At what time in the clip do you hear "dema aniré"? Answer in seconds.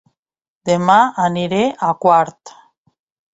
0.69-1.59